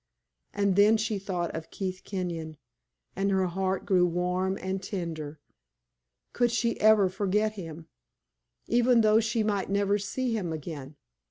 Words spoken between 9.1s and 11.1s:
she might never see him again?